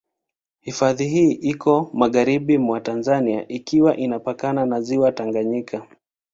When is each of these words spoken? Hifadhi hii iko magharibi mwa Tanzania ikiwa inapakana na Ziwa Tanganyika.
Hifadhi 0.59 1.07
hii 1.07 1.31
iko 1.31 1.89
magharibi 1.93 2.57
mwa 2.57 2.81
Tanzania 2.81 3.47
ikiwa 3.47 3.97
inapakana 3.97 4.65
na 4.65 4.81
Ziwa 4.81 5.11
Tanganyika. 5.11 5.87